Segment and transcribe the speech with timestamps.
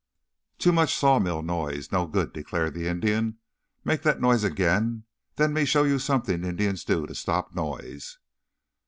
[0.57, 3.37] "Too much saw mill noise no good," declared the Indian.
[3.83, 5.03] "Make that noise again,
[5.35, 8.17] then me show you something Indians do to stop noise."